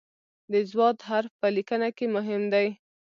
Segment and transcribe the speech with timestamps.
[0.51, 0.75] د "ض"
[1.09, 2.67] حرف په لیکنه کې مهم دی.